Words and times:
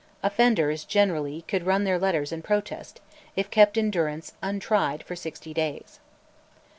Offenders, 0.23 0.83
generally, 0.83 1.43
could 1.43 1.63
"run 1.63 1.83
their 1.83 1.99
letters" 1.99 2.31
and 2.31 2.43
protest, 2.43 2.99
if 3.35 3.51
kept 3.51 3.77
in 3.77 3.91
durance 3.91 4.33
untried 4.41 5.03
for 5.03 5.15
sixty 5.15 5.53
days. 5.53 5.99